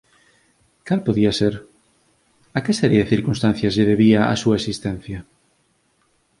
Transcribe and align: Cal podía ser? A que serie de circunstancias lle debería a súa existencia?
Cal 0.87 0.99
podía 1.07 1.31
ser? 1.39 1.53
A 2.57 2.59
que 2.65 2.73
serie 2.79 2.99
de 3.01 3.11
circunstancias 3.13 3.73
lle 3.73 3.87
debería 3.91 4.21
a 4.25 4.35
súa 4.41 4.59
existencia? 4.59 5.19